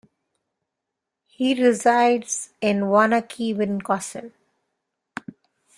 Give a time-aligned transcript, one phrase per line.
[1.27, 4.33] He resides in Waunakee, Wisconsin.